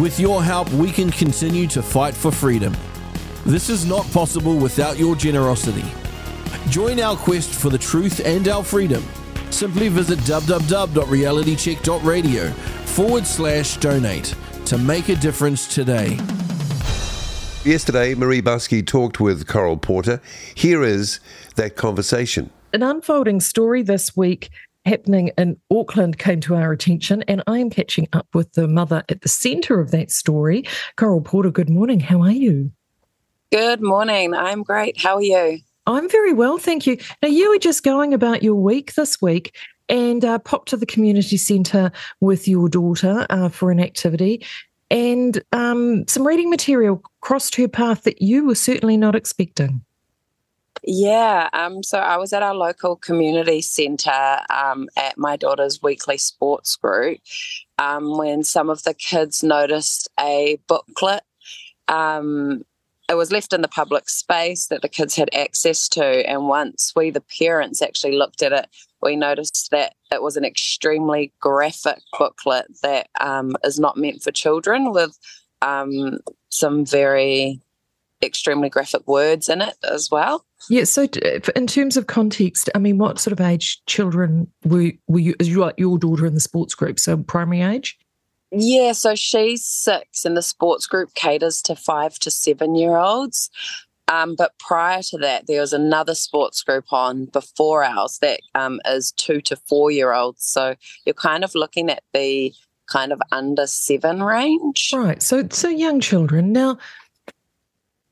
With 0.00 0.18
your 0.20 0.44
help, 0.44 0.70
we 0.72 0.92
can 0.92 1.10
continue 1.10 1.66
to 1.68 1.80
fight 1.80 2.12
for 2.12 2.30
freedom. 2.30 2.76
This 3.46 3.70
is 3.70 3.86
not 3.86 4.04
possible 4.10 4.58
without 4.58 4.98
your 4.98 5.16
generosity. 5.16 5.86
Join 6.68 7.00
our 7.00 7.16
quest 7.16 7.54
for 7.54 7.70
the 7.70 7.78
truth 7.78 8.20
and 8.22 8.46
our 8.46 8.62
freedom. 8.62 9.02
Simply 9.48 9.88
visit 9.88 10.18
www.realitycheck.radio 10.18 12.50
forward 12.50 13.26
slash 13.26 13.78
donate 13.78 14.34
to 14.66 14.76
make 14.76 15.08
a 15.08 15.16
difference 15.16 15.74
today. 15.74 16.18
Yesterday, 17.64 18.14
Marie 18.14 18.42
Buskey 18.42 18.86
talked 18.86 19.18
with 19.18 19.46
Coral 19.46 19.78
Porter. 19.78 20.20
Here 20.54 20.82
is 20.82 21.20
that 21.54 21.76
conversation. 21.76 22.50
An 22.74 22.82
unfolding 22.82 23.40
story 23.40 23.80
this 23.80 24.14
week 24.14 24.50
happening 24.86 25.30
in 25.36 25.60
Auckland 25.70 26.18
came 26.18 26.40
to 26.40 26.54
our 26.54 26.72
attention, 26.72 27.22
and 27.28 27.42
I 27.46 27.58
am 27.58 27.70
catching 27.70 28.08
up 28.12 28.26
with 28.32 28.52
the 28.52 28.68
mother 28.68 29.02
at 29.08 29.20
the 29.20 29.28
centre 29.28 29.80
of 29.80 29.90
that 29.90 30.10
story. 30.10 30.64
Coral 30.96 31.20
Porter, 31.20 31.50
good 31.50 31.68
morning. 31.68 32.00
How 32.00 32.22
are 32.22 32.30
you? 32.30 32.70
Good 33.52 33.82
morning. 33.82 34.32
I'm 34.32 34.62
great. 34.62 34.98
How 34.98 35.16
are 35.16 35.22
you? 35.22 35.58
I'm 35.86 36.08
very 36.08 36.32
well, 36.32 36.58
thank 36.58 36.86
you. 36.86 36.98
Now, 37.22 37.28
you 37.28 37.50
were 37.50 37.58
just 37.58 37.84
going 37.84 38.12
about 38.12 38.42
your 38.42 38.56
week 38.56 38.94
this 38.94 39.20
week 39.20 39.56
and 39.88 40.24
uh, 40.24 40.38
popped 40.40 40.70
to 40.70 40.76
the 40.76 40.86
community 40.86 41.36
centre 41.36 41.92
with 42.20 42.48
your 42.48 42.68
daughter 42.68 43.26
uh, 43.30 43.48
for 43.48 43.70
an 43.70 43.78
activity, 43.78 44.44
and 44.90 45.42
um, 45.52 46.06
some 46.08 46.26
reading 46.26 46.50
material 46.50 47.02
crossed 47.20 47.54
her 47.56 47.68
path 47.68 48.02
that 48.02 48.20
you 48.20 48.46
were 48.46 48.54
certainly 48.54 48.96
not 48.96 49.14
expecting. 49.14 49.84
Yeah, 50.88 51.48
um, 51.52 51.82
so 51.82 51.98
I 51.98 52.16
was 52.16 52.32
at 52.32 52.44
our 52.44 52.54
local 52.54 52.94
community 52.94 53.60
centre 53.60 54.38
um, 54.50 54.88
at 54.96 55.18
my 55.18 55.36
daughter's 55.36 55.82
weekly 55.82 56.16
sports 56.16 56.76
group 56.76 57.18
um, 57.76 58.16
when 58.16 58.44
some 58.44 58.70
of 58.70 58.84
the 58.84 58.94
kids 58.94 59.42
noticed 59.42 60.08
a 60.18 60.60
booklet. 60.68 61.24
Um, 61.88 62.62
it 63.08 63.14
was 63.14 63.32
left 63.32 63.52
in 63.52 63.62
the 63.62 63.68
public 63.68 64.08
space 64.08 64.68
that 64.68 64.82
the 64.82 64.88
kids 64.88 65.16
had 65.16 65.28
access 65.34 65.88
to, 65.90 66.04
and 66.04 66.46
once 66.46 66.92
we, 66.94 67.10
the 67.10 67.24
parents, 67.40 67.82
actually 67.82 68.16
looked 68.16 68.42
at 68.42 68.52
it, 68.52 68.68
we 69.02 69.16
noticed 69.16 69.68
that 69.72 69.94
it 70.12 70.22
was 70.22 70.36
an 70.36 70.44
extremely 70.44 71.32
graphic 71.40 71.98
booklet 72.16 72.66
that 72.82 73.08
um, 73.20 73.56
is 73.64 73.80
not 73.80 73.96
meant 73.96 74.22
for 74.22 74.30
children 74.30 74.92
with 74.92 75.18
um, 75.62 76.18
some 76.48 76.86
very 76.86 77.60
extremely 78.22 78.68
graphic 78.68 79.06
words 79.06 79.48
in 79.48 79.60
it 79.60 79.74
as 79.82 80.10
well. 80.10 80.44
Yeah. 80.70 80.84
So, 80.84 81.06
in 81.54 81.66
terms 81.66 81.96
of 81.96 82.06
context, 82.06 82.70
I 82.74 82.78
mean, 82.78 82.98
what 82.98 83.18
sort 83.18 83.32
of 83.32 83.40
age 83.40 83.80
children 83.86 84.50
were 84.64 84.92
were 85.06 85.20
you? 85.20 85.34
Is 85.38 85.48
your 85.48 85.72
your 85.76 85.98
daughter 85.98 86.26
in 86.26 86.34
the 86.34 86.40
sports 86.40 86.74
group? 86.74 86.98
So 86.98 87.16
primary 87.18 87.62
age. 87.62 87.98
Yeah, 88.52 88.92
so 88.92 89.14
she's 89.14 89.64
six, 89.64 90.24
and 90.24 90.36
the 90.36 90.42
sports 90.42 90.86
group 90.86 91.14
caters 91.14 91.60
to 91.62 91.76
five 91.76 92.18
to 92.20 92.30
seven 92.30 92.74
year 92.74 92.96
olds. 92.96 93.50
Um, 94.08 94.36
but 94.36 94.52
prior 94.60 95.02
to 95.02 95.18
that, 95.18 95.46
there 95.48 95.60
was 95.60 95.72
another 95.72 96.14
sports 96.14 96.62
group 96.62 96.92
on 96.92 97.26
before 97.26 97.82
ours 97.82 98.18
that 98.22 98.40
um, 98.54 98.80
is 98.86 99.10
two 99.12 99.40
to 99.42 99.56
four 99.56 99.90
year 99.90 100.12
olds. 100.12 100.44
So 100.44 100.76
you're 101.04 101.14
kind 101.14 101.42
of 101.42 101.54
looking 101.54 101.90
at 101.90 102.04
the 102.14 102.54
kind 102.88 103.12
of 103.12 103.20
under 103.32 103.66
seven 103.66 104.22
range. 104.22 104.90
Right. 104.94 105.20
So 105.22 105.48
so 105.50 105.68
young 105.68 106.00
children. 106.00 106.52
Now, 106.52 106.78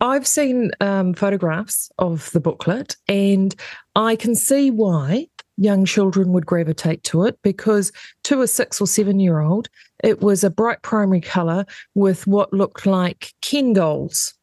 I've 0.04 0.26
seen 0.26 0.70
um, 0.82 1.14
photographs 1.14 1.90
of 1.98 2.30
the 2.32 2.40
booklet, 2.40 2.94
and 3.08 3.54
I 3.96 4.16
can 4.16 4.34
see 4.34 4.70
why 4.70 5.28
young 5.56 5.86
children 5.86 6.32
would 6.32 6.44
gravitate 6.44 7.02
to 7.04 7.24
it 7.24 7.38
because 7.42 7.90
to 8.24 8.42
a 8.42 8.46
six 8.46 8.82
or 8.82 8.86
seven 8.86 9.18
year 9.18 9.40
old, 9.40 9.70
it 10.02 10.20
was 10.20 10.44
a 10.44 10.50
bright 10.50 10.82
primary 10.82 11.22
colour 11.22 11.64
with 11.94 12.26
what 12.26 12.52
looked 12.52 12.84
like 12.84 13.32
Ken 13.40 13.72
dolls 13.72 14.34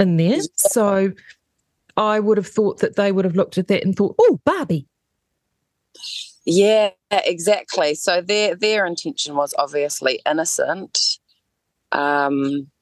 in 0.00 0.16
there. 0.16 0.40
So 0.56 1.12
I 1.96 2.18
would 2.18 2.36
have 2.36 2.48
thought 2.48 2.78
that 2.78 2.96
they 2.96 3.12
would 3.12 3.24
have 3.24 3.36
looked 3.36 3.58
at 3.58 3.68
that 3.68 3.84
and 3.84 3.94
thought, 3.94 4.16
oh, 4.18 4.40
Barbie. 4.44 4.88
Yeah, 6.44 6.90
exactly. 7.12 7.94
So 7.94 8.22
their 8.22 8.56
their 8.56 8.86
intention 8.86 9.36
was 9.36 9.54
obviously 9.56 10.20
innocent. 10.26 11.20
Um, 11.92 12.72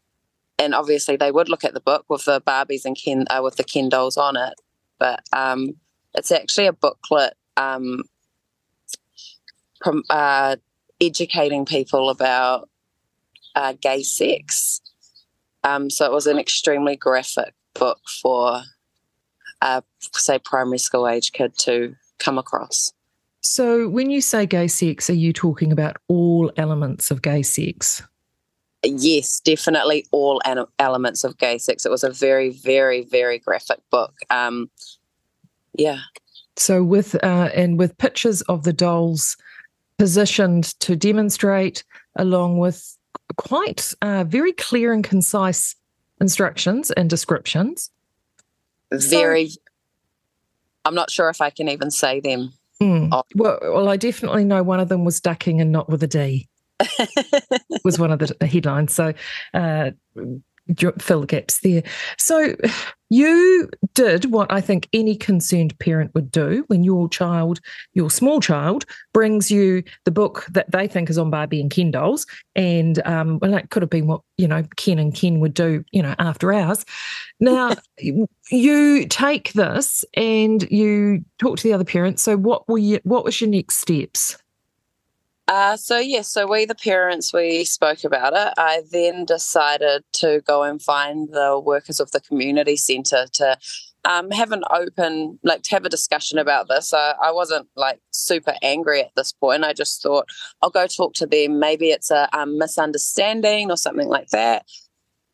and 0.58 0.74
obviously 0.74 1.16
they 1.16 1.30
would 1.30 1.48
look 1.48 1.64
at 1.64 1.74
the 1.74 1.80
book 1.80 2.04
with 2.08 2.24
the 2.24 2.40
Barbies 2.40 2.84
and 2.84 2.96
Ken 2.96 3.24
uh, 3.30 3.40
with 3.42 3.56
the 3.56 3.64
Ken 3.64 3.88
dolls 3.88 4.16
on 4.16 4.36
it, 4.36 4.54
but 4.98 5.20
um, 5.32 5.74
it's 6.14 6.32
actually 6.32 6.66
a 6.66 6.72
booklet 6.72 7.34
um, 7.56 8.02
uh, 10.10 10.56
educating 11.00 11.64
people 11.64 12.10
about 12.10 12.68
uh, 13.54 13.74
gay 13.80 14.02
sex. 14.02 14.80
Um, 15.64 15.90
so 15.90 16.06
it 16.06 16.12
was 16.12 16.26
an 16.26 16.38
extremely 16.38 16.96
graphic 16.96 17.54
book 17.74 18.00
for, 18.22 18.62
uh, 19.60 19.80
say, 20.14 20.38
primary 20.38 20.78
school 20.78 21.08
age 21.08 21.32
kid 21.32 21.56
to 21.58 21.94
come 22.18 22.38
across. 22.38 22.92
So 23.40 23.88
when 23.88 24.10
you 24.10 24.20
say 24.20 24.46
gay 24.46 24.68
sex, 24.68 25.08
are 25.08 25.14
you 25.14 25.32
talking 25.32 25.72
about 25.72 25.96
all 26.08 26.52
elements 26.56 27.10
of 27.10 27.22
gay 27.22 27.42
sex? 27.42 28.02
Yes, 28.84 29.40
definitely 29.40 30.06
all 30.12 30.40
elements 30.78 31.24
of 31.24 31.36
gay 31.38 31.58
sex. 31.58 31.84
It 31.84 31.90
was 31.90 32.04
a 32.04 32.10
very, 32.10 32.50
very, 32.50 33.04
very 33.04 33.38
graphic 33.38 33.80
book. 33.90 34.14
Um, 34.30 34.70
yeah. 35.74 35.98
So 36.56 36.82
with 36.82 37.14
uh, 37.24 37.50
and 37.54 37.78
with 37.78 37.98
pictures 37.98 38.42
of 38.42 38.64
the 38.64 38.72
dolls 38.72 39.36
positioned 39.98 40.78
to 40.80 40.96
demonstrate, 40.96 41.84
along 42.16 42.58
with 42.58 42.96
quite 43.36 43.92
uh, 44.02 44.24
very 44.24 44.52
clear 44.52 44.92
and 44.92 45.04
concise 45.04 45.74
instructions 46.20 46.90
and 46.92 47.10
descriptions. 47.10 47.90
Very. 48.92 49.48
So, 49.48 49.60
I'm 50.84 50.94
not 50.94 51.10
sure 51.10 51.28
if 51.28 51.40
I 51.40 51.50
can 51.50 51.68
even 51.68 51.90
say 51.90 52.20
them. 52.20 52.52
Mm, 52.82 53.10
well, 53.34 53.58
well, 53.60 53.88
I 53.88 53.96
definitely 53.96 54.44
know 54.44 54.62
one 54.62 54.80
of 54.80 54.88
them 54.88 55.04
was 55.04 55.20
ducking 55.20 55.60
and 55.60 55.72
not 55.72 55.88
with 55.88 56.02
a 56.02 56.06
D. 56.06 56.48
was 57.84 57.98
one 57.98 58.10
of 58.10 58.18
the 58.18 58.46
headlines. 58.46 58.94
So 58.94 59.12
uh, 59.54 59.90
fill 60.98 61.20
the 61.20 61.26
gaps 61.26 61.60
there. 61.60 61.82
So 62.18 62.54
you 63.10 63.70
did 63.94 64.26
what 64.26 64.52
I 64.52 64.60
think 64.60 64.88
any 64.92 65.16
concerned 65.16 65.78
parent 65.78 66.14
would 66.14 66.30
do 66.30 66.64
when 66.66 66.84
your 66.84 67.08
child, 67.08 67.60
your 67.94 68.10
small 68.10 68.40
child, 68.40 68.84
brings 69.14 69.50
you 69.50 69.82
the 70.04 70.10
book 70.10 70.44
that 70.50 70.70
they 70.70 70.86
think 70.86 71.08
is 71.08 71.16
on 71.16 71.30
Barbie 71.30 71.60
and 71.60 71.70
Ken 71.70 71.90
dolls, 71.90 72.26
and 72.54 73.04
um, 73.06 73.38
well, 73.40 73.50
that 73.50 73.70
could 73.70 73.82
have 73.82 73.90
been 73.90 74.06
what 74.06 74.20
you 74.36 74.46
know 74.46 74.62
Ken 74.76 74.98
and 74.98 75.14
Ken 75.14 75.40
would 75.40 75.54
do, 75.54 75.84
you 75.90 76.02
know, 76.02 76.14
after 76.18 76.52
hours. 76.52 76.84
Now 77.40 77.76
you 78.50 79.06
take 79.08 79.52
this 79.54 80.04
and 80.14 80.70
you 80.70 81.24
talk 81.38 81.56
to 81.58 81.62
the 81.62 81.72
other 81.72 81.84
parents. 81.84 82.22
So 82.22 82.36
what 82.36 82.68
were 82.68 82.78
you? 82.78 83.00
What 83.04 83.24
was 83.24 83.40
your 83.40 83.50
next 83.50 83.76
steps? 83.76 84.36
Uh, 85.48 85.78
so 85.78 85.96
yes, 85.96 86.08
yeah, 86.08 86.20
so 86.20 86.46
we 86.46 86.66
the 86.66 86.74
parents 86.74 87.32
we 87.32 87.64
spoke 87.64 88.04
about 88.04 88.34
it. 88.34 88.52
I 88.58 88.82
then 88.92 89.24
decided 89.24 90.04
to 90.14 90.42
go 90.46 90.62
and 90.62 90.80
find 90.80 91.30
the 91.32 91.58
workers 91.58 92.00
of 92.00 92.10
the 92.10 92.20
community 92.20 92.76
centre 92.76 93.24
to 93.32 93.56
um, 94.04 94.30
have 94.30 94.52
an 94.52 94.62
open, 94.70 95.38
like 95.42 95.62
to 95.62 95.70
have 95.70 95.86
a 95.86 95.88
discussion 95.88 96.38
about 96.38 96.68
this. 96.68 96.92
Uh, 96.92 97.14
I 97.22 97.32
wasn't 97.32 97.66
like 97.76 97.98
super 98.10 98.54
angry 98.62 99.00
at 99.00 99.14
this 99.16 99.32
point. 99.32 99.64
I 99.64 99.72
just 99.72 100.02
thought 100.02 100.28
I'll 100.60 100.68
go 100.68 100.86
talk 100.86 101.14
to 101.14 101.26
them. 101.26 101.58
Maybe 101.58 101.92
it's 101.92 102.10
a 102.10 102.28
um, 102.36 102.58
misunderstanding 102.58 103.70
or 103.70 103.78
something 103.78 104.08
like 104.08 104.28
that. 104.28 104.66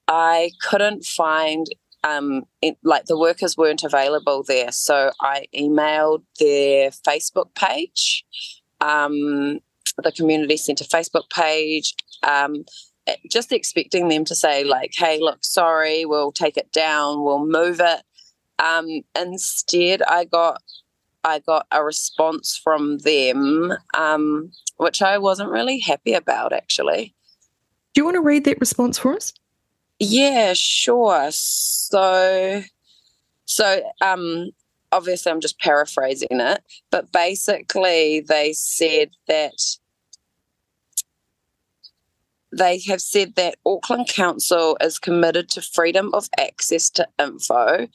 I 0.06 0.52
couldn't 0.62 1.04
find 1.04 1.66
um, 2.04 2.44
it, 2.62 2.76
like 2.84 3.06
the 3.06 3.18
workers 3.18 3.56
weren't 3.56 3.82
available 3.82 4.44
there, 4.44 4.70
so 4.70 5.10
I 5.20 5.46
emailed 5.52 6.22
their 6.38 6.90
Facebook 6.90 7.52
page. 7.56 8.24
Um, 8.80 9.58
the 10.02 10.12
community 10.12 10.56
centre 10.56 10.84
Facebook 10.84 11.30
page, 11.30 11.94
um, 12.22 12.64
just 13.30 13.52
expecting 13.52 14.08
them 14.08 14.24
to 14.24 14.34
say 14.34 14.64
like, 14.64 14.92
"Hey, 14.94 15.18
look, 15.20 15.44
sorry, 15.44 16.04
we'll 16.04 16.32
take 16.32 16.56
it 16.56 16.72
down, 16.72 17.22
we'll 17.22 17.46
move 17.46 17.80
it." 17.80 18.02
Um, 18.58 19.02
instead, 19.14 20.02
I 20.02 20.24
got 20.24 20.62
I 21.24 21.38
got 21.38 21.66
a 21.72 21.82
response 21.82 22.60
from 22.62 22.98
them, 22.98 23.72
um, 23.96 24.52
which 24.76 25.00
I 25.00 25.16
wasn't 25.18 25.50
really 25.50 25.78
happy 25.80 26.12
about, 26.12 26.52
actually. 26.52 27.14
Do 27.94 28.00
you 28.00 28.04
want 28.04 28.16
to 28.16 28.20
read 28.20 28.44
that 28.44 28.60
response 28.60 28.98
for 28.98 29.14
us? 29.14 29.32
Yeah, 29.98 30.52
sure. 30.54 31.28
So, 31.30 32.62
so 33.46 33.90
um, 34.02 34.50
obviously, 34.92 35.32
I'm 35.32 35.40
just 35.40 35.58
paraphrasing 35.60 36.28
it, 36.30 36.62
but 36.90 37.10
basically, 37.12 38.20
they 38.20 38.52
said 38.52 39.10
that 39.26 39.54
they 42.58 42.80
have 42.86 43.00
said 43.00 43.34
that 43.36 43.56
Auckland 43.66 44.08
Council 44.08 44.76
is 44.80 44.98
committed 44.98 45.48
to 45.50 45.62
freedom 45.62 46.12
of 46.14 46.28
access 46.38 46.90
to 46.90 47.08
info. 47.18 47.88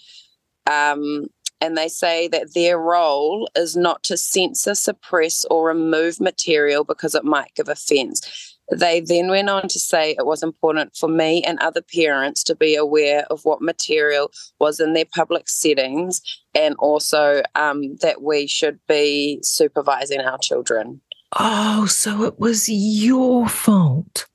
Um, 0.70 1.28
and 1.62 1.78
they 1.78 1.90
say 1.90 2.28
that 2.30 2.54
their 2.54 2.80
role 2.80 3.50
is 3.56 3.76
not 3.76 4.04
to 4.04 4.18
censor, 4.18 4.76
suppress, 4.76 5.46
or 5.50 5.68
remove 5.68 6.22
material 6.22 6.84
because 6.84 7.16
it 7.16 7.26
might 7.26 7.54
give 7.56 7.68
offence. 7.68 8.58
They 8.72 9.02
then 9.02 9.30
went 9.30 9.50
on 9.50 9.68
to 9.68 9.80
say 9.80 10.12
it 10.12 10.26
was 10.26 10.44
important 10.44 10.96
for 10.96 11.10
me 11.10 11.44
and 11.44 11.60
other 11.60 11.82
parents 11.82 12.44
to 12.44 12.56
be 12.56 12.76
aware 12.76 13.26
of 13.30 13.44
what 13.44 13.62
material 13.62 14.32
was 14.60 14.80
in 14.80 14.94
their 14.94 15.06
public 15.14 15.50
settings 15.50 16.22
and 16.54 16.76
also 16.78 17.42
um, 17.56 17.96
that 17.98 18.22
we 18.22 18.48
should 18.48 18.80
be 18.88 19.40
supervising 19.42 20.22
our 20.22 20.38
children. 20.38 21.02
Oh, 21.38 21.88
so 21.88 22.24
it 22.24 22.40
was 22.40 22.70
your 22.70 23.48
fault 23.48 24.29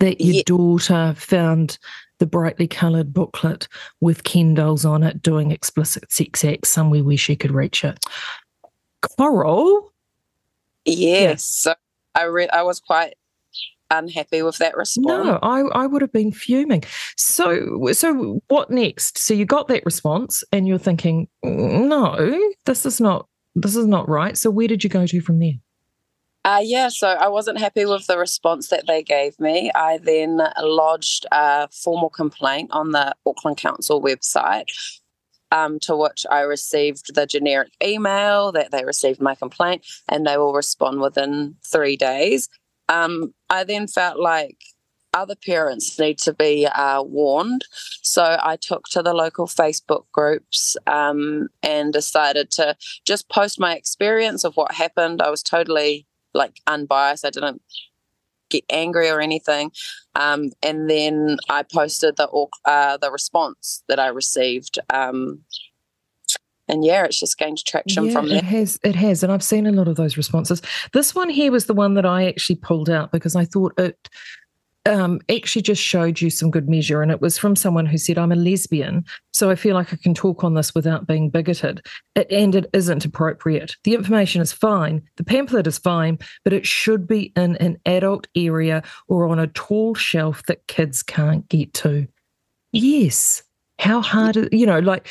that 0.00 0.20
your 0.20 0.36
yeah. 0.36 0.42
daughter 0.44 1.14
found 1.16 1.78
the 2.18 2.26
brightly 2.26 2.66
coloured 2.66 3.12
booklet 3.12 3.68
with 4.00 4.24
Ken 4.24 4.54
dolls 4.54 4.84
on 4.84 5.02
it 5.02 5.22
doing 5.22 5.50
explicit 5.50 6.10
sex 6.10 6.44
acts 6.44 6.70
somewhere 6.70 7.04
where 7.04 7.16
she 7.16 7.36
could 7.36 7.50
reach 7.50 7.84
it. 7.84 8.04
Coral? 9.18 9.92
Yes. 10.84 11.44
So 11.44 11.74
I 12.14 12.24
re- 12.24 12.48
I 12.48 12.62
was 12.62 12.80
quite 12.80 13.14
unhappy 13.90 14.42
with 14.42 14.58
that 14.58 14.76
response. 14.76 15.26
No, 15.26 15.38
I, 15.42 15.60
I 15.60 15.86
would 15.86 16.02
have 16.02 16.12
been 16.12 16.32
fuming. 16.32 16.82
So 17.16 17.92
so 17.92 18.40
what 18.48 18.70
next? 18.70 19.18
So 19.18 19.34
you 19.34 19.44
got 19.44 19.68
that 19.68 19.84
response 19.84 20.42
and 20.52 20.66
you're 20.66 20.78
thinking, 20.78 21.28
no, 21.42 22.40
this 22.64 22.86
is 22.86 23.00
not 23.00 23.28
this 23.54 23.76
is 23.76 23.86
not 23.86 24.08
right. 24.08 24.36
So 24.36 24.50
where 24.50 24.68
did 24.68 24.84
you 24.84 24.90
go 24.90 25.06
to 25.06 25.20
from 25.20 25.38
there? 25.38 25.54
Uh, 26.46 26.60
yeah, 26.62 26.88
so 26.88 27.08
I 27.08 27.26
wasn't 27.26 27.58
happy 27.58 27.84
with 27.86 28.06
the 28.06 28.16
response 28.16 28.68
that 28.68 28.86
they 28.86 29.02
gave 29.02 29.40
me. 29.40 29.72
I 29.74 29.98
then 29.98 30.40
lodged 30.62 31.26
a 31.32 31.66
formal 31.72 32.08
complaint 32.08 32.70
on 32.70 32.92
the 32.92 33.16
Auckland 33.26 33.56
Council 33.56 34.00
website, 34.00 34.66
um, 35.50 35.80
to 35.80 35.96
which 35.96 36.24
I 36.30 36.42
received 36.42 37.16
the 37.16 37.26
generic 37.26 37.72
email 37.82 38.52
that 38.52 38.70
they 38.70 38.84
received 38.84 39.20
my 39.20 39.34
complaint 39.34 39.84
and 40.08 40.24
they 40.24 40.36
will 40.36 40.52
respond 40.52 41.00
within 41.00 41.56
three 41.66 41.96
days. 41.96 42.48
Um, 42.88 43.34
I 43.50 43.64
then 43.64 43.88
felt 43.88 44.20
like 44.20 44.58
other 45.14 45.34
parents 45.34 45.98
need 45.98 46.18
to 46.18 46.32
be 46.32 46.64
uh, 46.64 47.02
warned. 47.02 47.64
So 48.02 48.38
I 48.40 48.54
took 48.54 48.84
to 48.90 49.02
the 49.02 49.14
local 49.14 49.48
Facebook 49.48 50.04
groups 50.12 50.76
um, 50.86 51.48
and 51.64 51.92
decided 51.92 52.52
to 52.52 52.76
just 53.04 53.28
post 53.28 53.58
my 53.58 53.74
experience 53.74 54.44
of 54.44 54.56
what 54.56 54.74
happened. 54.74 55.20
I 55.20 55.30
was 55.30 55.42
totally 55.42 56.06
like 56.36 56.60
unbiased. 56.66 57.24
I 57.24 57.30
didn't 57.30 57.62
get 58.50 58.64
angry 58.70 59.08
or 59.08 59.20
anything. 59.20 59.72
Um, 60.14 60.52
and 60.62 60.88
then 60.88 61.38
I 61.48 61.62
posted 61.62 62.16
the 62.16 62.28
uh, 62.64 62.96
the 62.96 63.10
response 63.10 63.82
that 63.88 63.98
I 63.98 64.08
received. 64.08 64.78
Um, 64.90 65.40
and 66.68 66.84
yeah, 66.84 67.04
it's 67.04 67.20
just 67.20 67.38
gained 67.38 67.64
traction 67.64 68.06
yeah, 68.06 68.12
from 68.12 68.28
there. 68.28 68.38
It 68.38 68.44
has, 68.44 68.78
it 68.82 68.96
has, 68.96 69.22
and 69.22 69.32
I've 69.32 69.42
seen 69.42 69.66
a 69.66 69.72
lot 69.72 69.86
of 69.86 69.94
those 69.94 70.16
responses. 70.16 70.60
This 70.92 71.14
one 71.14 71.30
here 71.30 71.52
was 71.52 71.66
the 71.66 71.74
one 71.74 71.94
that 71.94 72.04
I 72.04 72.26
actually 72.26 72.56
pulled 72.56 72.90
out 72.90 73.12
because 73.12 73.36
I 73.36 73.44
thought 73.44 73.78
it 73.78 74.08
um, 74.86 75.20
actually 75.30 75.62
just 75.62 75.82
showed 75.82 76.20
you 76.20 76.30
some 76.30 76.50
good 76.50 76.68
measure. 76.68 77.02
And 77.02 77.10
it 77.10 77.20
was 77.20 77.36
from 77.36 77.56
someone 77.56 77.86
who 77.86 77.98
said, 77.98 78.16
I'm 78.16 78.32
a 78.32 78.36
lesbian, 78.36 79.04
so 79.32 79.50
I 79.50 79.54
feel 79.54 79.74
like 79.74 79.92
I 79.92 79.96
can 79.96 80.14
talk 80.14 80.44
on 80.44 80.54
this 80.54 80.74
without 80.74 81.06
being 81.06 81.28
bigoted. 81.28 81.84
It, 82.14 82.30
and 82.30 82.54
it 82.54 82.70
isn't 82.72 83.04
appropriate. 83.04 83.76
The 83.84 83.94
information 83.94 84.40
is 84.40 84.52
fine, 84.52 85.02
the 85.16 85.24
pamphlet 85.24 85.66
is 85.66 85.78
fine, 85.78 86.18
but 86.44 86.52
it 86.52 86.66
should 86.66 87.06
be 87.06 87.32
in 87.36 87.56
an 87.56 87.78
adult 87.84 88.28
area 88.34 88.82
or 89.08 89.26
on 89.26 89.38
a 89.38 89.48
tall 89.48 89.94
shelf 89.94 90.44
that 90.46 90.66
kids 90.68 91.02
can't 91.02 91.46
get 91.48 91.74
to. 91.74 92.06
Yes. 92.72 93.42
How 93.78 94.00
hard, 94.00 94.48
you 94.52 94.64
know, 94.64 94.78
like 94.78 95.08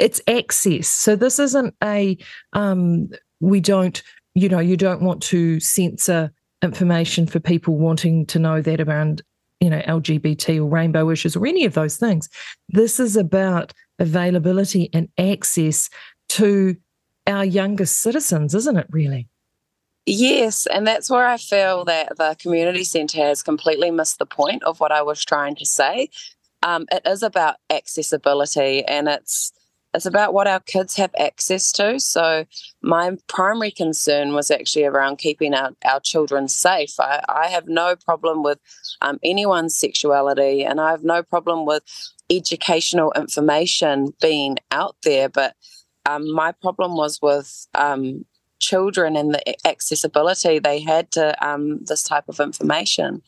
it's 0.00 0.20
access. 0.26 0.88
So 0.88 1.14
this 1.14 1.38
isn't 1.38 1.74
a, 1.84 2.18
um, 2.52 3.10
we 3.40 3.60
don't, 3.60 4.02
you 4.34 4.48
know, 4.48 4.58
you 4.58 4.76
don't 4.76 5.02
want 5.02 5.22
to 5.24 5.60
censor 5.60 6.32
information 6.62 7.26
for 7.26 7.40
people 7.40 7.76
wanting 7.76 8.26
to 8.26 8.38
know 8.38 8.60
that 8.62 8.80
around 8.80 9.22
you 9.60 9.70
know 9.70 9.80
lgbt 9.82 10.58
or 10.58 10.64
rainbow 10.64 11.10
issues 11.10 11.36
or 11.36 11.46
any 11.46 11.64
of 11.64 11.74
those 11.74 11.96
things. 11.96 12.28
This 12.68 13.00
is 13.00 13.16
about 13.16 13.72
availability 13.98 14.90
and 14.92 15.08
access 15.18 15.88
to 16.30 16.76
our 17.26 17.44
youngest 17.44 18.00
citizens 18.00 18.54
isn't 18.54 18.76
it 18.76 18.86
really? 18.90 19.28
Yes 20.06 20.66
and 20.66 20.86
that's 20.86 21.10
where 21.10 21.26
i 21.26 21.36
feel 21.36 21.84
that 21.84 22.16
the 22.16 22.36
community 22.40 22.84
centre 22.84 23.18
has 23.18 23.42
completely 23.42 23.90
missed 23.90 24.18
the 24.18 24.26
point 24.26 24.62
of 24.62 24.78
what 24.80 24.92
i 24.92 25.02
was 25.02 25.24
trying 25.24 25.56
to 25.56 25.66
say. 25.66 26.10
Um, 26.62 26.86
it 26.90 27.02
is 27.06 27.22
about 27.22 27.56
accessibility 27.70 28.84
and 28.84 29.08
it's 29.08 29.52
it's 29.96 30.06
about 30.06 30.34
what 30.34 30.46
our 30.46 30.60
kids 30.60 30.94
have 30.96 31.10
access 31.18 31.72
to. 31.72 31.98
So, 31.98 32.44
my 32.82 33.16
primary 33.28 33.70
concern 33.70 34.34
was 34.34 34.50
actually 34.50 34.84
around 34.84 35.16
keeping 35.16 35.54
our, 35.54 35.70
our 35.84 36.00
children 36.00 36.48
safe. 36.48 37.00
I, 37.00 37.22
I 37.28 37.48
have 37.48 37.66
no 37.66 37.96
problem 37.96 38.42
with 38.42 38.58
um, 39.00 39.18
anyone's 39.24 39.76
sexuality, 39.76 40.64
and 40.64 40.80
I 40.80 40.90
have 40.90 41.02
no 41.02 41.22
problem 41.22 41.64
with 41.64 41.82
educational 42.28 43.12
information 43.16 44.12
being 44.20 44.58
out 44.70 44.96
there. 45.02 45.30
But 45.30 45.56
um, 46.04 46.30
my 46.32 46.52
problem 46.52 46.96
was 46.96 47.18
with 47.22 47.66
um, 47.74 48.26
children 48.58 49.16
and 49.16 49.34
the 49.34 49.66
accessibility 49.66 50.58
they 50.58 50.80
had 50.80 51.10
to 51.12 51.46
um, 51.46 51.84
this 51.84 52.02
type 52.02 52.24
of 52.28 52.38
information. 52.38 53.22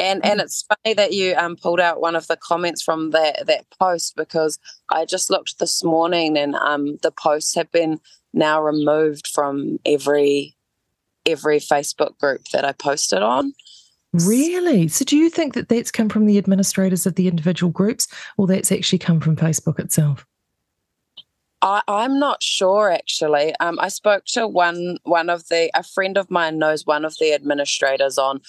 And 0.00 0.24
and 0.24 0.40
mm. 0.40 0.42
it's 0.42 0.62
funny 0.62 0.94
that 0.94 1.12
you 1.12 1.34
um, 1.36 1.56
pulled 1.56 1.78
out 1.78 2.00
one 2.00 2.16
of 2.16 2.26
the 2.26 2.36
comments 2.36 2.82
from 2.82 3.10
that 3.10 3.46
that 3.46 3.66
post 3.78 4.16
because 4.16 4.58
I 4.88 5.04
just 5.04 5.30
looked 5.30 5.58
this 5.58 5.84
morning 5.84 6.36
and 6.38 6.54
um, 6.56 6.96
the 7.02 7.12
posts 7.12 7.54
have 7.54 7.70
been 7.70 8.00
now 8.32 8.62
removed 8.62 9.26
from 9.28 9.78
every 9.84 10.56
every 11.26 11.58
Facebook 11.58 12.18
group 12.18 12.48
that 12.52 12.64
I 12.64 12.72
posted 12.72 13.22
on. 13.22 13.52
Really? 14.12 14.88
So 14.88 15.04
do 15.04 15.16
you 15.16 15.30
think 15.30 15.54
that 15.54 15.68
that's 15.68 15.92
come 15.92 16.08
from 16.08 16.26
the 16.26 16.38
administrators 16.38 17.06
of 17.06 17.14
the 17.14 17.28
individual 17.28 17.70
groups 17.70 18.08
or 18.36 18.46
that's 18.46 18.72
actually 18.72 18.98
come 18.98 19.20
from 19.20 19.36
Facebook 19.36 19.78
itself? 19.78 20.26
I, 21.62 21.82
am 21.86 22.18
not 22.18 22.42
sure 22.42 22.90
actually. 22.90 23.54
Um, 23.60 23.78
I 23.80 23.88
spoke 23.88 24.24
to 24.28 24.48
one 24.48 24.96
one 25.04 25.28
of 25.28 25.48
the 25.48 25.70
a 25.74 25.82
friend 25.82 26.16
of 26.16 26.30
mine 26.30 26.58
knows 26.58 26.86
one 26.86 27.04
of 27.04 27.16
the 27.20 27.34
administrators 27.34 28.18
on 28.18 28.40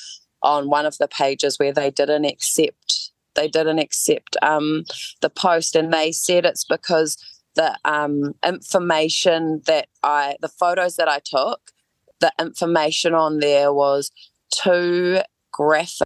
on 0.43 0.69
one 0.69 0.85
of 0.85 0.97
the 0.97 1.07
pages 1.07 1.59
where 1.59 1.73
they 1.73 1.91
didn't 1.91 2.25
accept 2.25 3.11
they 3.35 3.47
didn't 3.47 3.79
accept 3.79 4.35
um, 4.41 4.83
the 5.21 5.29
post, 5.29 5.75
and 5.75 5.93
they 5.93 6.11
said 6.11 6.45
it's 6.45 6.65
because 6.65 7.17
the 7.55 7.77
um, 7.85 8.35
information 8.45 9.61
that 9.65 9.87
I 10.03 10.35
the 10.41 10.49
photos 10.49 10.95
that 10.97 11.07
I 11.07 11.19
took, 11.23 11.71
the 12.19 12.31
information 12.39 13.13
on 13.13 13.39
there 13.39 13.73
was 13.73 14.11
too 14.51 15.19
graphic 15.51 16.05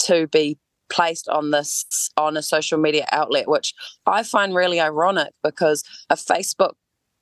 to 0.00 0.26
be 0.28 0.58
placed 0.88 1.28
on 1.28 1.50
this 1.50 2.10
on 2.16 2.36
a 2.36 2.42
social 2.42 2.78
media 2.78 3.06
outlet, 3.12 3.48
which 3.48 3.74
I 4.06 4.22
find 4.22 4.54
really 4.54 4.80
ironic 4.80 5.32
because 5.42 5.84
a 6.10 6.16
Facebook 6.16 6.74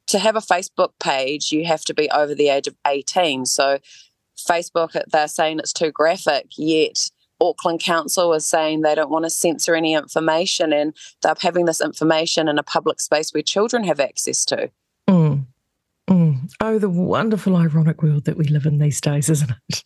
to 0.09 0.19
have 0.19 0.35
a 0.35 0.41
Facebook 0.41 0.91
page, 0.99 1.53
you 1.53 1.65
have 1.67 1.83
to 1.85 1.95
be 1.95 2.11
over 2.11 2.35
the 2.35 2.49
age 2.49 2.67
of 2.67 2.75
18. 2.85 3.47
So 3.47 3.79
Facebook, 4.45 5.01
they're 5.09 5.29
saying 5.29 5.59
it's 5.59 5.73
too 5.73 5.91
graphic, 5.91 6.47
yet 6.57 7.11
Auckland 7.41 7.81
Council 7.81 8.33
is 8.35 8.47
saying 8.47 8.83
they 8.83 8.95
don't 8.95 9.11
want 9.11 9.25
to 9.25 9.31
censor 9.31 9.75
any 9.75 9.95
information 9.95 10.73
and 10.73 10.95
they're 11.23 11.35
having 11.39 11.65
this 11.65 11.81
information 11.81 12.49
in 12.49 12.59
a 12.59 12.63
public 12.63 13.01
space 13.01 13.33
where 13.33 13.43
children 13.43 13.85
have 13.85 14.01
access 14.01 14.45
to. 14.47 14.71
Mm. 15.09 15.47
Mm. 16.09 16.53
Oh, 16.61 16.79
the 16.79 16.91
wonderful, 16.91 17.57
ironic 17.57 18.03
world 18.03 18.25
that 18.25 18.37
we 18.37 18.45
live 18.45 18.67
in 18.67 18.79
these 18.79 19.01
days, 19.01 19.31
isn't 19.31 19.53
it? 19.69 19.85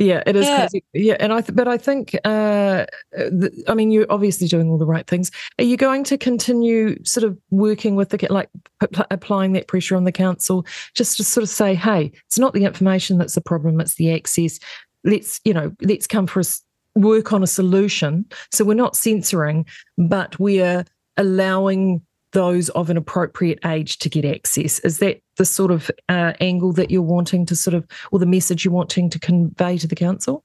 Yeah, 0.00 0.22
it 0.26 0.36
is 0.36 0.46
yeah. 0.46 0.56
crazy. 0.58 0.84
Yeah, 0.92 1.16
and 1.18 1.32
I, 1.32 1.40
th- 1.40 1.56
but 1.56 1.66
I 1.66 1.76
think, 1.76 2.14
uh, 2.24 2.86
th- 3.16 3.52
I 3.66 3.74
mean, 3.74 3.90
you're 3.90 4.06
obviously 4.10 4.46
doing 4.46 4.70
all 4.70 4.78
the 4.78 4.86
right 4.86 5.06
things. 5.06 5.32
Are 5.58 5.64
you 5.64 5.76
going 5.76 6.04
to 6.04 6.16
continue 6.16 7.02
sort 7.04 7.24
of 7.24 7.36
working 7.50 7.96
with 7.96 8.10
the, 8.10 8.26
like, 8.30 8.48
p- 8.80 9.02
applying 9.10 9.54
that 9.54 9.66
pressure 9.66 9.96
on 9.96 10.04
the 10.04 10.12
council, 10.12 10.64
just 10.94 11.16
to 11.16 11.24
sort 11.24 11.42
of 11.42 11.48
say, 11.48 11.74
hey, 11.74 12.12
it's 12.26 12.38
not 12.38 12.54
the 12.54 12.64
information 12.64 13.18
that's 13.18 13.34
the 13.34 13.40
problem, 13.40 13.80
it's 13.80 13.96
the 13.96 14.12
access. 14.12 14.60
Let's, 15.02 15.40
you 15.44 15.52
know, 15.52 15.74
let's 15.82 16.06
come 16.06 16.28
for 16.28 16.40
us 16.40 16.62
work 16.94 17.32
on 17.32 17.42
a 17.42 17.48
solution. 17.48 18.24
So 18.52 18.64
we're 18.64 18.74
not 18.74 18.96
censoring, 18.96 19.66
but 19.96 20.38
we're 20.38 20.84
allowing 21.16 22.02
those 22.32 22.68
of 22.70 22.90
an 22.90 22.96
appropriate 22.96 23.58
age 23.64 23.98
to 23.98 24.08
get 24.08 24.24
access. 24.24 24.78
Is 24.80 24.98
that 24.98 25.20
the 25.36 25.44
sort 25.44 25.70
of 25.70 25.90
uh, 26.08 26.34
angle 26.40 26.72
that 26.74 26.90
you're 26.90 27.02
wanting 27.02 27.46
to 27.46 27.56
sort 27.56 27.74
of, 27.74 27.86
or 28.12 28.18
the 28.18 28.26
message 28.26 28.64
you're 28.64 28.74
wanting 28.74 29.10
to 29.10 29.18
convey 29.18 29.78
to 29.78 29.86
the 29.86 29.96
council? 29.96 30.44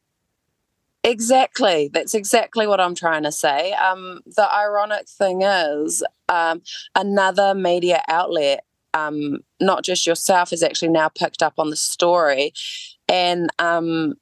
Exactly. 1.04 1.90
That's 1.92 2.13
exactly 2.13 2.66
what 2.66 2.80
I'm 2.80 2.96
trying 2.96 3.24
to 3.24 3.32
say. 3.32 3.74
Um, 3.74 4.22
the 4.25 4.50
ironic 4.50 5.10
thing 5.10 5.42
is, 5.42 6.02
um, 6.30 6.62
another 6.96 7.54
media 7.54 8.02
outlet, 8.08 8.63
um, 8.94 9.40
not 9.60 9.84
just 9.84 10.08
yourself, 10.08 10.52
has 10.52 10.63
actually 10.63 10.90
now 10.90 11.10
picked 11.10 11.44
up 11.44 11.56
on 11.58 11.70
the 11.70 11.75
story, 11.75 12.54
and 13.10 13.50
um, 13.60 14.13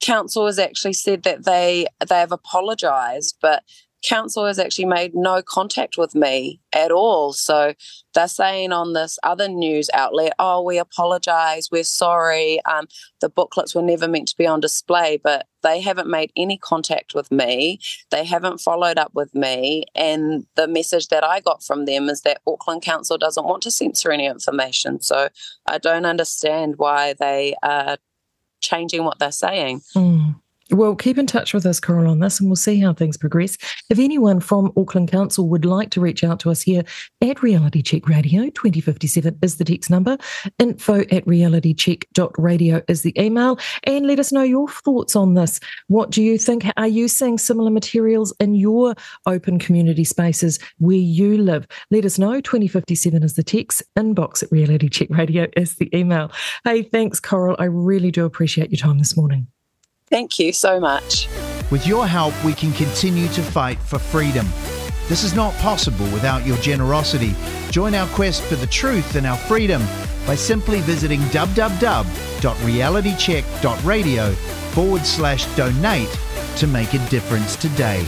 council 0.00 0.46
has 0.46 0.58
actually 0.58 0.94
said 0.94 1.22
that 1.22 1.44
they 1.44 1.86
they 2.08 2.18
have 2.18 2.32
apologised, 2.32 3.36
but 3.40 3.62
council 4.04 4.46
has 4.46 4.58
actually 4.58 4.84
made 4.84 5.14
no 5.14 5.42
contact 5.42 5.96
with 5.96 6.14
me 6.14 6.60
at 6.72 6.92
all. 6.92 7.32
So 7.32 7.74
they're 8.12 8.28
saying 8.28 8.72
on 8.72 8.92
this 8.92 9.18
other 9.22 9.48
news 9.48 9.88
outlet, 9.94 10.34
oh, 10.38 10.62
we 10.62 10.78
apologize, 10.78 11.70
we're 11.72 11.84
sorry, 11.84 12.60
um, 12.64 12.86
the 13.20 13.28
booklets 13.28 13.74
were 13.74 13.82
never 13.82 14.06
meant 14.06 14.28
to 14.28 14.36
be 14.36 14.46
on 14.46 14.60
display, 14.60 15.18
but 15.22 15.46
they 15.62 15.80
haven't 15.80 16.08
made 16.08 16.30
any 16.36 16.58
contact 16.58 17.14
with 17.14 17.32
me. 17.32 17.80
They 18.10 18.24
haven't 18.24 18.60
followed 18.60 18.98
up 18.98 19.12
with 19.14 19.34
me. 19.34 19.86
And 19.94 20.46
the 20.54 20.68
message 20.68 21.08
that 21.08 21.24
I 21.24 21.40
got 21.40 21.64
from 21.64 21.86
them 21.86 22.08
is 22.08 22.20
that 22.22 22.42
Auckland 22.46 22.82
Council 22.82 23.16
doesn't 23.16 23.46
want 23.46 23.62
to 23.62 23.70
censor 23.70 24.12
any 24.12 24.26
information. 24.26 25.00
So 25.00 25.28
I 25.66 25.78
don't 25.78 26.04
understand 26.04 26.74
why 26.76 27.14
they 27.14 27.54
are 27.62 27.96
changing 28.60 29.04
what 29.04 29.18
they're 29.18 29.32
saying. 29.32 29.80
Mm. 29.96 30.36
Well, 30.70 30.96
keep 30.96 31.18
in 31.18 31.26
touch 31.26 31.52
with 31.52 31.66
us, 31.66 31.78
Coral, 31.78 32.10
on 32.10 32.20
this, 32.20 32.40
and 32.40 32.48
we'll 32.48 32.56
see 32.56 32.80
how 32.80 32.94
things 32.94 33.18
progress. 33.18 33.58
If 33.90 33.98
anyone 33.98 34.40
from 34.40 34.72
Auckland 34.78 35.10
Council 35.10 35.46
would 35.50 35.66
like 35.66 35.90
to 35.90 36.00
reach 36.00 36.24
out 36.24 36.40
to 36.40 36.50
us 36.50 36.62
here 36.62 36.82
at 37.20 37.42
Reality 37.42 37.82
Check 37.82 38.08
Radio, 38.08 38.44
2057 38.44 39.38
is 39.42 39.58
the 39.58 39.64
text 39.64 39.90
number, 39.90 40.16
info 40.58 41.00
at 41.00 41.26
realitycheck.radio 41.26 42.82
is 42.88 43.02
the 43.02 43.12
email, 43.20 43.58
and 43.84 44.06
let 44.06 44.18
us 44.18 44.32
know 44.32 44.42
your 44.42 44.66
thoughts 44.68 45.14
on 45.14 45.34
this. 45.34 45.60
What 45.88 46.10
do 46.10 46.22
you 46.22 46.38
think? 46.38 46.64
Are 46.78 46.88
you 46.88 47.08
seeing 47.08 47.36
similar 47.36 47.70
materials 47.70 48.34
in 48.40 48.54
your 48.54 48.94
open 49.26 49.58
community 49.58 50.04
spaces 50.04 50.58
where 50.78 50.96
you 50.96 51.36
live? 51.36 51.66
Let 51.90 52.06
us 52.06 52.18
know. 52.18 52.40
2057 52.40 53.22
is 53.22 53.34
the 53.34 53.42
text, 53.42 53.82
inbox 53.98 54.42
at 54.42 54.50
Reality 54.50 54.88
Check 54.88 55.10
Radio 55.10 55.46
is 55.58 55.74
the 55.74 55.94
email. 55.94 56.32
Hey, 56.64 56.84
thanks, 56.84 57.20
Coral. 57.20 57.56
I 57.58 57.64
really 57.64 58.10
do 58.10 58.24
appreciate 58.24 58.70
your 58.70 58.78
time 58.78 58.96
this 58.96 59.14
morning. 59.14 59.46
Thank 60.14 60.38
you 60.38 60.52
so 60.52 60.78
much. 60.78 61.26
With 61.72 61.88
your 61.88 62.06
help, 62.06 62.34
we 62.44 62.52
can 62.52 62.72
continue 62.74 63.26
to 63.30 63.42
fight 63.42 63.80
for 63.80 63.98
freedom. 63.98 64.46
This 65.08 65.24
is 65.24 65.34
not 65.34 65.52
possible 65.54 66.04
without 66.12 66.46
your 66.46 66.56
generosity. 66.58 67.34
Join 67.72 67.96
our 67.96 68.06
quest 68.10 68.42
for 68.42 68.54
the 68.54 68.68
truth 68.68 69.16
and 69.16 69.26
our 69.26 69.36
freedom 69.36 69.82
by 70.24 70.36
simply 70.36 70.82
visiting 70.82 71.18
www.realitycheck.radio 71.32 74.32
forward 74.70 75.04
slash 75.04 75.56
donate 75.56 76.16
to 76.58 76.68
make 76.68 76.94
a 76.94 77.08
difference 77.08 77.56
today. 77.56 78.06